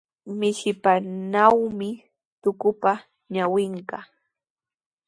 Mishipanawmi 0.39 1.89
tukupa 2.41 2.91
ñawinqa. 3.33 3.99